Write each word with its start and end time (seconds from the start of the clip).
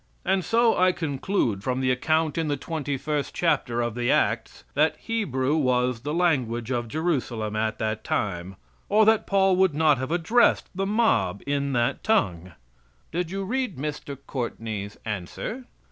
And 0.25 0.43
so 0.43 0.75
I 0.75 0.93
conclude 0.93 1.63
from 1.63 1.79
the 1.79 1.91
account 1.91 2.35
in 2.35 2.47
the 2.47 2.57
twenty 2.57 2.97
first 2.97 3.35
chapter 3.35 3.81
of 3.81 3.93
the 3.93 4.09
Acts 4.09 4.63
that 4.73 4.97
"Hebrew 4.97 5.55
was 5.55 5.99
the 6.01 6.11
language 6.11 6.71
of 6.71 6.87
Jerusalem 6.87 7.55
at 7.55 7.77
that 7.77 8.03
time, 8.03 8.55
or 8.89 9.05
that 9.05 9.27
Paul 9.27 9.55
would 9.57 9.75
not 9.75 9.99
have 9.99 10.09
addressed 10.09 10.71
the 10.73 10.87
mob 10.87 11.43
in 11.45 11.73
that 11.73 12.03
tongue." 12.03 12.53
"Did 13.11 13.29
you 13.29 13.43
read 13.43 13.77
Mr. 13.77 14.17
Courtney's 14.25 14.97
answer?" 15.05 15.65